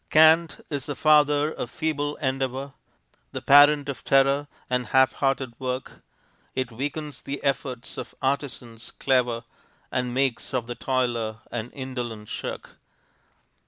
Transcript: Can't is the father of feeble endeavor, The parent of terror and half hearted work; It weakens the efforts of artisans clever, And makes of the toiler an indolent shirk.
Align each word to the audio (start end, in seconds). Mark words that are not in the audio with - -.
Can't 0.09 0.65
is 0.71 0.87
the 0.87 0.95
father 0.95 1.51
of 1.51 1.69
feeble 1.69 2.15
endeavor, 2.15 2.73
The 3.33 3.41
parent 3.43 3.87
of 3.87 4.03
terror 4.03 4.47
and 4.67 4.87
half 4.87 5.13
hearted 5.13 5.53
work; 5.59 6.01
It 6.55 6.71
weakens 6.71 7.21
the 7.21 7.43
efforts 7.43 7.99
of 7.99 8.15
artisans 8.19 8.89
clever, 8.89 9.43
And 9.91 10.11
makes 10.11 10.55
of 10.55 10.65
the 10.65 10.73
toiler 10.73 11.41
an 11.51 11.69
indolent 11.69 12.29
shirk. 12.29 12.77